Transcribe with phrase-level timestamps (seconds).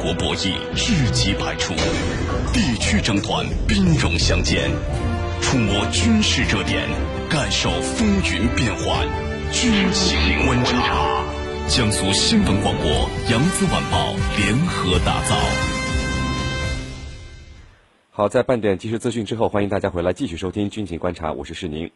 [0.00, 1.74] 国博弈日机百出，
[2.52, 4.70] 地区争端兵戎相见，
[5.42, 6.88] 触摸军事热点，
[7.28, 9.08] 感受风云变幻，
[9.50, 10.16] 军情
[10.46, 11.24] 观察。
[11.66, 15.36] 江苏新闻广播、扬子晚报联合打造。
[18.10, 21.90] 好，在半点即时资讯之后，欢迎大家回来继续收听军情观察，我是世宁。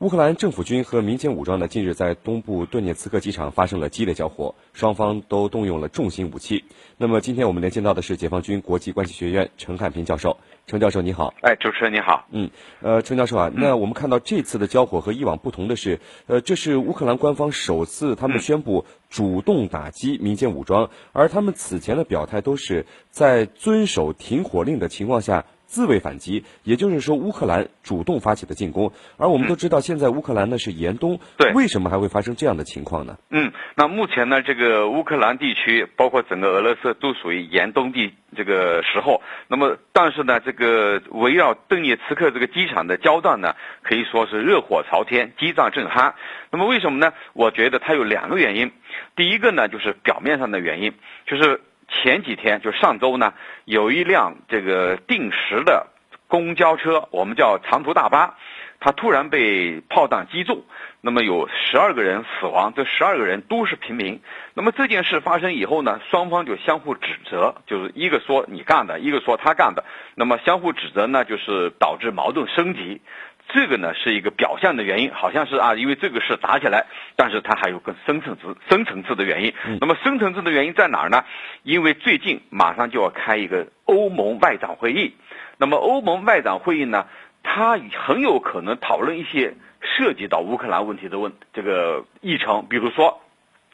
[0.00, 6.64] 乌克兰政府军和民间武装呢，近日在东部顿涅茨克机场发生了激烈交火，双方都动用了重型武器。
[6.98, 10.36] 那么，今天我们连线到的是解放军国际关系学院陈汉平教授。
[10.66, 11.32] 陈教授，你好。
[11.42, 12.26] 哎，主持人你好。
[12.32, 25.44] 嗯，呃，陈教授啊，那我们看到这次的交火和以往不同的是，呃，这是乌克兰官方首次他们宣布主动打击民间武装，而他们此前的表态都是在遵守停火令的情况下。
[25.74, 33.18] 自卫反击，也就是说乌克兰主动发起的进攻，而我们都知道现在乌克兰呢是严冬，对，为什么还会发生这样的情况呢？
[33.30, 39.20] 嗯，那目前呢，这个乌克兰地区，包括整个俄罗斯都属于严冬地这个时候。
[39.48, 46.12] 那么，但是呢，这个围绕顿涅茨克这个机场的交战呢，可以说是热火朝天，激战正酣。
[46.52, 47.12] 那么为什么呢？
[47.32, 48.70] 我觉得它有两个原因，
[49.16, 50.94] 第一个呢就是表面上的原因，
[51.26, 51.60] 就是。
[51.88, 55.86] 前几天就上周呢，有一辆这个定时的
[56.28, 58.36] 公交车，我们叫长途大巴，
[58.80, 60.62] 它突然被炮弹击中，
[61.00, 64.20] 那么有十二个人死亡，这十二个人都是平民。
[64.54, 73.00] 那么这件事发生以后呢，双方就相互指责，就是一个说你干的，一个说他干的，那么相互指责呢，就是导致矛盾升级。
[73.48, 79.54] 这个呢是一个表象的原因，好像是啊，因为这个事打起来，但是它还有更深层次、深层次的原因。
[79.80, 81.24] 那么深层次的原因在哪儿呢？
[81.62, 85.14] 因为最近马上就要开一个欧盟外长会议，
[85.58, 87.06] 那么欧盟外长会议呢，
[87.42, 93.20] 它很有可能讨论一些涉及到乌克兰问题的问这个议程，比如说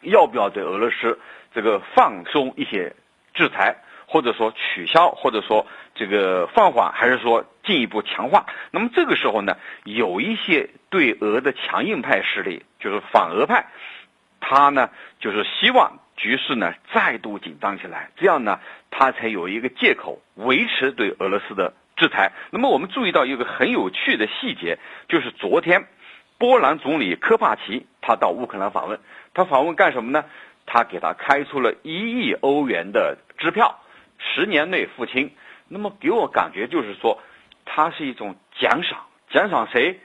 [0.03, 1.19] 要不要对俄罗斯
[1.55, 2.95] 这个放松一些
[3.33, 3.77] 制裁。
[4.13, 8.47] 或者说取消，或者说这个放缓，还是说进一步强化？
[8.71, 13.67] 那么这个时候呢，有一些对俄的强硬派势力，就是反俄派，
[14.41, 22.33] 他呢就是希望局势呢再度紧张起来，这样呢他才有一个借口维持对俄罗斯的制裁。
[22.51, 25.87] 那么我们注意到一个很有趣的细节，就是昨天
[26.39, 28.99] 波兰总理科帕奇他到乌克兰访问，
[29.35, 30.25] 他访问干什么呢？
[30.67, 33.81] 他给他开出了一亿欧元的支票。
[34.19, 35.33] 十年内付清，
[35.67, 37.19] 那么给我感觉就是说，
[37.73, 40.01] 它是一种奖赏，奖赏谁？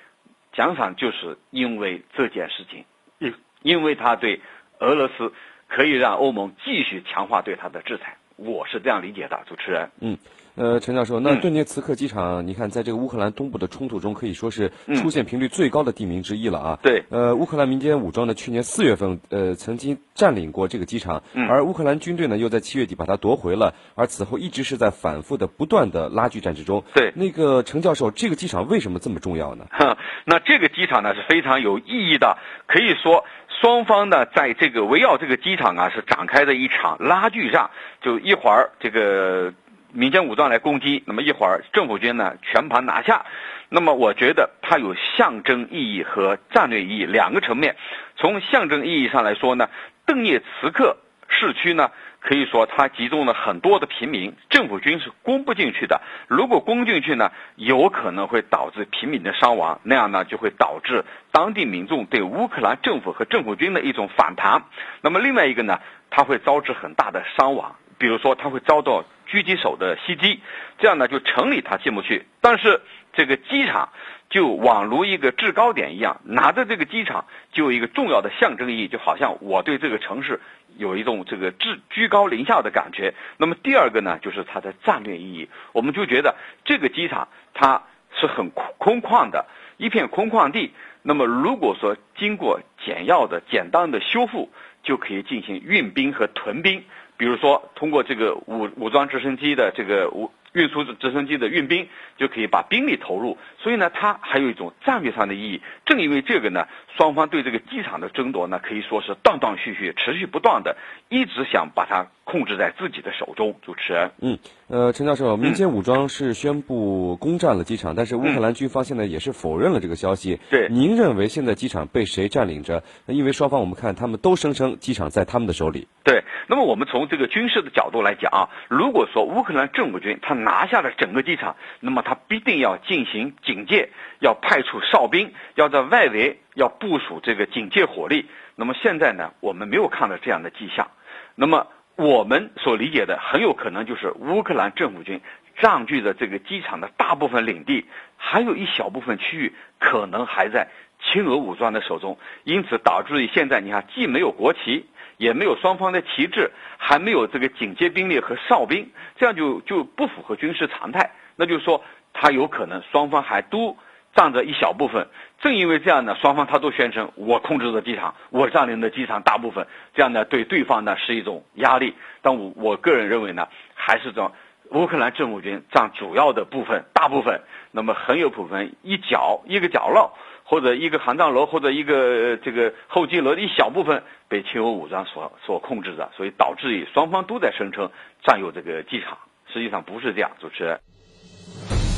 [0.53, 2.85] 奖赏就是因为这件事情，
[3.19, 3.33] 嗯
[3.63, 4.39] 因为他对
[4.79, 5.33] 俄罗斯
[5.67, 9.89] 可以让欧盟继续强化对他的制裁，我是这样理解的，主持人。
[9.99, 10.17] 嗯。
[10.55, 16.79] 呃，陈教授，那顿涅茨克机场，你看，在这个乌克兰东部的冲突中，可以说是出现频率最高的地名之一了啊。
[16.81, 17.03] 对。
[17.09, 26.85] 呃，乌克兰民间武装呢，去年四月份，呃，曾经占领过这个机场，而乌克兰军队呢，又在七月底把它夺回了，而此后一直是在反复的、不断的拉锯战之中。
[26.93, 27.11] 对。
[27.15, 29.65] 那个陈教授，这个机场为什么这么重要呢？
[30.23, 33.25] 那这个机场呢是非常有意义的，可以说
[33.61, 39.53] 双方呢在这个围绕这个机场啊是展开的一场拉锯战，就一会儿这个。
[39.95, 43.25] 民间武装来攻击，那么一会儿政府军呢全盘拿下，
[43.69, 47.77] 那么我觉得它有象征意义和战略意义两个层面。
[48.17, 49.69] 从象征意义上来说呢，
[50.05, 50.97] 邓涅茨克
[51.29, 56.01] 市区呢可以说它集中了很多的平民，政府军是攻不进去的。
[56.27, 64.63] 如果攻进去呢，有可能会导致平民的伤亡，那样呢就会导致当地民众对乌克兰政府和政府军的一种反弹。
[64.99, 65.79] 那么另外一个呢，
[66.09, 67.77] 它会招致很大的伤亡。
[67.97, 70.41] 比如说，他会遭到狙击手的袭击，
[70.77, 72.81] 这样呢，就城里他进不去，但是
[73.13, 73.89] 这个机场
[74.29, 80.41] 就宛如一个制高点一样，拿着这个机场就有一个重要的象征意义，就好像我对这个城市
[80.77, 83.13] 有一种这个至居高临下的感觉。
[83.37, 86.35] 那么第二个呢，就是它的战略意义，我们就觉得
[86.65, 87.83] 这个机场它
[88.19, 89.45] 是很空空旷的
[89.77, 94.51] 一片空旷地，那么如果说经过简要的、简单的修复，
[94.83, 96.83] 就可以进行运兵和屯兵。
[97.17, 100.31] 比如说，通过这个武武装直升机的这个武。
[100.55, 105.61] 运输直升机的运兵就可以把兵力投入，所以呢，它还有一种战略上的意义。
[105.85, 110.77] 正因为这个呢，双方对这个机场的争夺呢，可以说是断断续续、持续不断的，
[111.09, 113.57] 一直想把它控制在自己的手中。
[113.63, 114.39] 主持人，嗯，
[114.69, 120.39] 呃，陈教授，民间武装是宣布攻占了机场，但是乌克兰军方现在也是否认了这个消息。
[120.49, 122.81] 对，您认为现在机场被谁占领着？
[123.07, 125.89] 因为双方我们看他们都声称机场在他们的手里。
[126.05, 133.89] 对，那么我们从这个军事的角度来讲啊，如果说乌克兰政府军他拿下了整个机场，那么他必定要进行警戒，
[134.19, 138.27] 要派出哨兵，要在外围要部署这个警戒火力。
[138.55, 140.89] 那么现在呢，我们没有看到这样的迹象。
[141.35, 145.21] 那么我们所理解的很有可能就是乌克兰政府军
[145.59, 147.85] 占据着这个机场的大部分领地，
[148.17, 150.67] 还有一小部分区域可能还在
[151.01, 154.85] 亲俄武装的手中，因此导致于现在你看既没有国旗，
[155.17, 161.11] 也没有双方的旗帜，还没有这个警戒兵力和哨兵，这样就就不符合军事常态。
[161.35, 161.83] 那就是说，
[162.13, 163.77] 他有可能双方还都。
[164.17, 165.09] 占着一小部分，
[165.41, 171.93] 正因为这样呢，双方他都宣称我控制着机场，我占领的机场大部分，这样呢对对方呢是一种压力。
[172.21, 174.31] 但我我个人认为呢，还是这
[174.69, 177.41] 乌克兰政府军占主要的部分，大部分，
[177.71, 180.13] 那么很有部分一角一个角落，
[180.45, 187.89] 或者一个航站楼，或者一个这个候机楼的一小部分被亲俄武装所所控制着，所以导致于双方都在声称
[188.23, 189.17] 占有这个机场，
[189.51, 190.79] 实际上不是这样，主持人。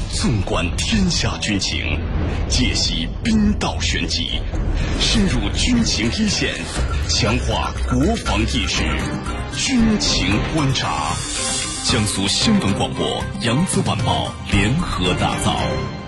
[0.10, 2.00] 纵观天下军情，
[2.48, 4.40] 解析兵道玄机，
[5.00, 6.56] 深入军情一线，
[7.08, 8.82] 强化国防意识，
[9.54, 11.14] 军情观察。
[11.84, 13.06] 江苏新闻广播、
[13.46, 16.07] 扬子晚报联合打造。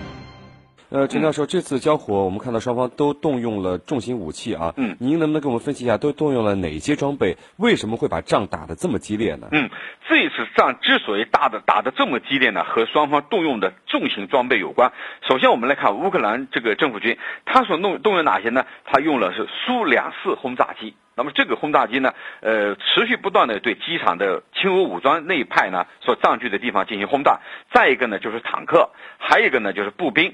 [0.91, 4.73] 呃，陈教授，这次交火，我们看到双方都动用了重型武器啊。
[4.75, 4.97] 嗯。
[4.99, 7.37] 您能不能给我们分析一下，都动用了哪些装备？
[7.57, 9.49] 为什么会把仗打得这么激烈呢？
[9.51, 9.69] 嗯，
[10.07, 14.91] 这一次仗之所以打的打得这么激烈呢，和双方动用的重型装备有关。
[15.27, 18.65] 首先，我们来看乌克兰这个政府军，他所弄动用哪些呢？
[18.83, 20.95] 他用了是苏两四轰炸机。
[21.15, 27.41] 那么这个轰炸机呢，呃，持续不断的对机场的亲俄武装那一派呢所占据的地方进行轰炸。
[27.71, 28.89] 再一个呢，就是坦克，
[29.19, 30.33] 还有一个呢，就是步兵。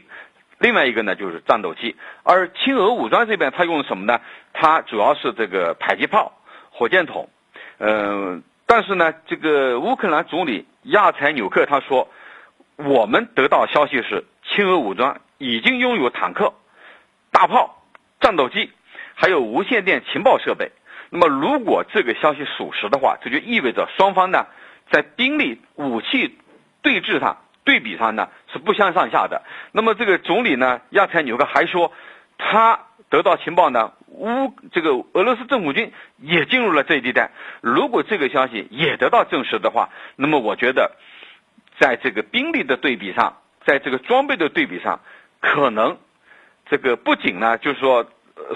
[0.58, 4.22] 另外一个呢，就是战斗机，而亲俄武装这边他用什么呢？
[4.54, 6.32] 它主要是这个迫击炮、
[6.72, 7.30] 火箭筒，
[7.78, 12.10] 嗯，但是呢，这个乌克兰总理亚采纽克他说，
[12.78, 16.54] 我们得到消息是，亲俄武装已经拥有坦克、
[17.32, 17.84] 大炮、
[18.22, 18.72] 战斗机，
[19.14, 20.72] 还有无线电情报设备。
[21.10, 24.48] 那么，如果这个消息属实的话，这就意味着双方呢，
[24.90, 26.38] 在兵力、武器
[26.82, 27.38] 对峙上。
[27.66, 29.42] 对比上呢是不相上下的。
[29.74, 31.92] 那么这个总理呢亚采纽克还说，
[32.38, 32.80] 他
[33.10, 37.32] 得到情报呢乌这个俄罗斯政府军也进入了这一地带。
[37.62, 40.92] 如果这个消息也得到证实的话，那么我觉得，
[41.80, 45.02] 在这个兵力的对比上，在这个装备的对比上，
[45.42, 45.98] 可能
[46.70, 48.06] 这个不仅呢就是说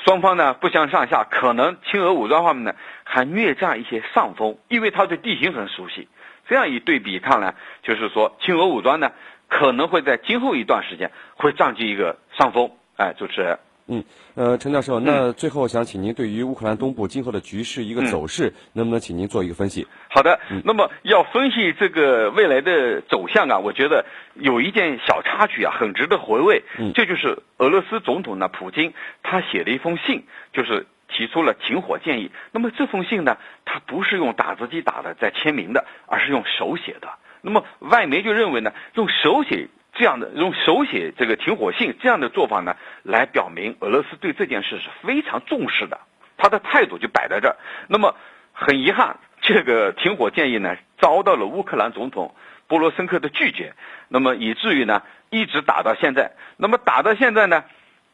[0.05, 6.07] 双方呢不相上下，可能亲俄武装方面呢还略占一些上风，因为他对地形很熟悉。
[6.49, 7.53] 这样一对比看来，
[7.83, 9.11] 就是说，亲俄武装呢，
[9.47, 12.71] 可能会在今后一段时间会占据一个上风。
[12.97, 14.03] 哎，主持人，嗯，
[14.35, 19.87] 呃，陈教授，那最后想请您对于乌克兰东部今后的局势一个走势，能不能请您做一个分析？
[20.09, 24.03] 好的，那么要分析这个未来的走向啊，我觉得
[24.33, 26.63] 有一件小插曲啊，很值得回味。
[26.79, 28.93] 嗯，这就是俄罗斯总统呢，普京
[29.23, 30.87] 他写了一封信，就是。
[31.09, 32.31] 提出了停火建议。
[32.51, 37.09] 那么这封信呢，它不是用打字机打的在签名的，而是用手写的。
[37.41, 45.99] 那么外媒就认为呢，用手写这样的用手写这个停火信这样的做法呢，来表明俄罗斯对这件事是非常重视的，
[46.37, 47.55] 他的态度就摆在这儿。
[47.87, 48.15] 那么
[48.53, 52.35] 很遗憾，这个停火建议呢，遭到了乌克兰总统
[52.67, 53.73] 波罗申科的拒绝。
[54.09, 56.33] 那么以至于呢，一直打到现在。
[56.57, 57.63] 那么打到现在呢，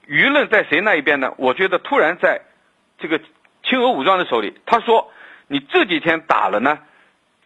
[0.07, 1.33] 舆论在谁那一边呢？
[1.37, 2.41] 我觉得突然在。
[2.97, 3.19] 这个
[3.63, 5.11] 亲俄武装的手里，他说
[5.47, 6.79] ：“你这几天打了呢，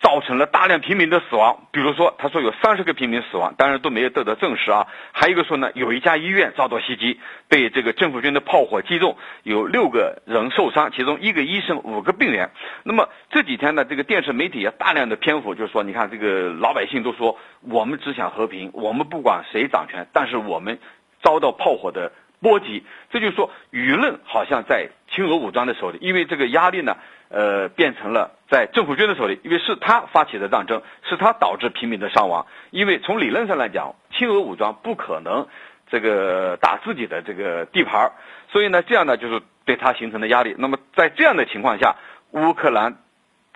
[0.01, 1.68] 造成了大量平民的死亡。
[1.72, 4.88] 比如说，他说有三十个平民死亡，当然都没有得到证实啊。
[5.12, 12.50] 还有一个说呢，有一家医院遭到袭击，被这个政府军的炮火击中，有六个人受伤，其中一个医生，五个病人。
[12.83, 20.80] 那么这几天呢，这个电视媒体啊，大量的篇幅就是说，你看这个老百姓都说，我们只想和平，我们不管谁掌权，但是我们
[21.21, 26.96] 遭到炮火的。”波及，这就是说，舆论好像在亲俄武装的手里，因为这个压力呢，
[27.30, 32.48] 呃，变成了在政府军的手里，因为是他发起的战争，是他导致平民的伤亡。
[32.72, 35.48] 因为从理论上来讲，亲俄武装不可能
[35.90, 38.12] 这个打自己的这个地盘
[38.52, 40.56] 所以呢，这样呢就是对他形成的压力。
[40.58, 41.98] 那么在这样的情况下，
[42.31, 42.96] 乌克兰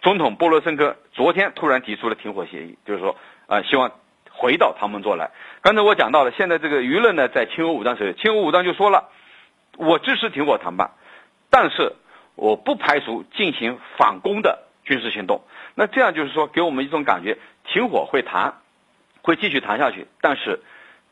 [0.01, 3.15] 总统波罗申科昨天突然提出了停火协议，就是说，
[3.47, 3.91] 啊，希望。
[4.43, 5.31] 回到唐门座来。
[5.61, 9.09] 刚才我讲到了，现在这个舆论呢，在亲俄武装手里，亲俄武装就说了，
[9.77, 10.91] 我支持停火谈判，
[11.49, 11.93] 但是
[12.35, 15.43] 我不排除进行反攻的军事行动。
[15.75, 18.55] 那这样就是说，给我们一种感觉，停火会谈，
[19.21, 20.59] 会继续谈下去，但是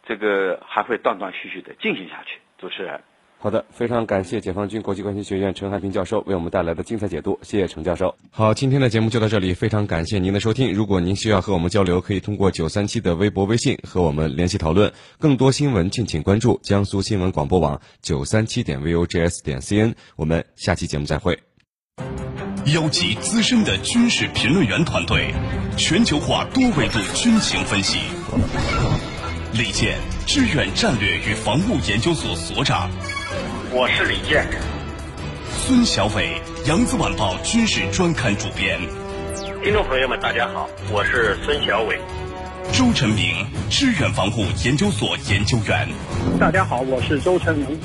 [0.06, 2.38] 这个还会断断续续的进行下去。
[2.58, 3.02] 主持人。
[3.44, 8.14] 好的，非常感谢解放军国际关系学院陈汉平教授为我们带来的精彩解读，谢谢陈教授。
[8.30, 10.72] 好，今天的节目就到这里，非常感谢您的收听。
[10.72, 14.94] 如果您需要和我们交流，可以通过九三七的微博、微信和我们联系讨论。
[15.18, 19.96] 更多新闻，敬请关注江苏新闻广播网九三七点 vogs 点 cn。
[20.16, 21.40] 我们下期节目再会。
[22.68, 25.34] 邀集资深的军事评论员团队，
[25.78, 27.98] 全球化多维度军情分析。
[29.54, 32.88] 李健，知远战略与防务研究所所长。
[33.74, 34.46] 我是李健。
[35.58, 38.78] 孙小伟，扬子晚报军事专刊主编。
[39.64, 41.98] 听众朋友们，大家好，我是孙小伟。
[42.74, 45.88] 周成明，知远防护研究所研究员。
[46.38, 47.80] 大家好，我是周成明。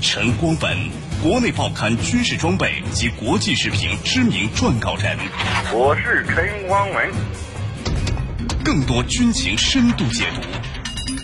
[0.00, 0.78] 陈光文，
[1.22, 5.14] 国内报刊军事装备及国际视频知名撰稿人。
[5.74, 7.10] 我是陈光文。
[8.64, 10.40] 更多军情深度解读，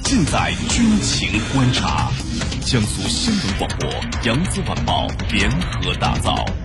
[0.02, 2.10] 尽在军情观察。
[2.64, 3.90] 江苏新闻广播、
[4.24, 6.63] 扬子晚报联合打造。